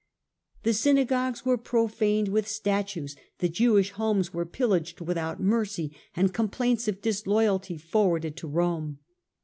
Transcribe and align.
The 0.63 0.73
synagogues 0.73 1.45
were 1.45 1.59
profaned 1.59 2.27
with 2.29 2.47
statues, 2.47 3.15
the 3.37 3.47
Jewish 3.47 3.91
homes 3.91 4.33
were 4.33 4.47
pillaged 4.47 4.99
without 4.99 5.39
mercy, 5.39 5.95
and 6.15 6.33
complaints 6.33 6.87
of 6.87 7.03
disloyalty 7.03 7.77
forwarded 7.77 8.35
to 8.37 8.47
Rome. 8.47 8.97